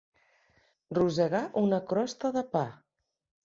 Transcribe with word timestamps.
Rosegar 0.99 1.43
una 1.65 1.81
crosta 1.95 2.35
de 2.41 2.47
pa. 2.57 2.67